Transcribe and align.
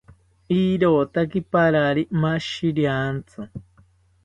Irotaki 0.59 1.39
parari 1.51 2.03
mashiriantzi 2.21 3.39